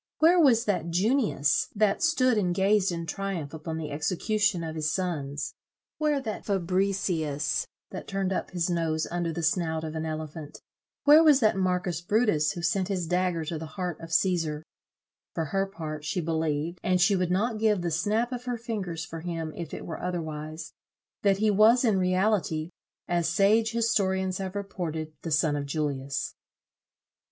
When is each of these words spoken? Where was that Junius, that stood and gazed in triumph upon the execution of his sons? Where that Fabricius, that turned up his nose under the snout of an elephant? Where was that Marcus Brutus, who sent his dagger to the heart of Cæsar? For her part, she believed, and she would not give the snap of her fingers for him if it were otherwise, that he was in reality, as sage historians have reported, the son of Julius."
Where 0.17 0.39
was 0.39 0.65
that 0.65 0.89
Junius, 0.89 1.67
that 1.75 2.01
stood 2.01 2.35
and 2.35 2.55
gazed 2.55 2.91
in 2.91 3.05
triumph 3.05 3.53
upon 3.53 3.77
the 3.77 3.91
execution 3.91 4.63
of 4.63 4.73
his 4.73 4.91
sons? 4.91 5.53
Where 5.99 6.19
that 6.19 6.43
Fabricius, 6.43 7.67
that 7.91 8.07
turned 8.07 8.33
up 8.33 8.49
his 8.49 8.67
nose 8.67 9.05
under 9.11 9.31
the 9.31 9.43
snout 9.43 9.83
of 9.83 9.93
an 9.93 10.07
elephant? 10.07 10.59
Where 11.03 11.23
was 11.23 11.39
that 11.41 11.55
Marcus 11.55 12.01
Brutus, 12.01 12.53
who 12.53 12.63
sent 12.63 12.87
his 12.87 13.05
dagger 13.05 13.45
to 13.45 13.59
the 13.59 13.67
heart 13.77 14.01
of 14.01 14.09
Cæsar? 14.09 14.63
For 15.35 15.45
her 15.45 15.67
part, 15.67 16.03
she 16.03 16.19
believed, 16.19 16.79
and 16.81 16.99
she 16.99 17.15
would 17.15 17.29
not 17.29 17.59
give 17.59 17.83
the 17.83 17.91
snap 17.91 18.31
of 18.31 18.45
her 18.45 18.57
fingers 18.57 19.05
for 19.05 19.19
him 19.19 19.53
if 19.55 19.71
it 19.71 19.85
were 19.85 20.01
otherwise, 20.01 20.73
that 21.21 21.37
he 21.37 21.51
was 21.51 21.85
in 21.85 21.99
reality, 21.99 22.71
as 23.07 23.29
sage 23.29 23.71
historians 23.73 24.39
have 24.39 24.55
reported, 24.55 25.13
the 25.21 25.29
son 25.29 25.55
of 25.55 25.67
Julius." 25.67 26.33